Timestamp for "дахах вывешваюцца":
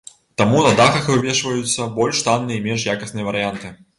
0.79-1.87